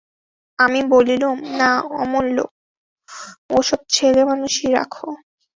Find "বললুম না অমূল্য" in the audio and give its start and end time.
0.93-2.37